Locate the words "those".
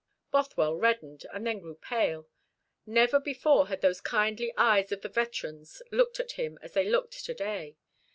3.81-4.01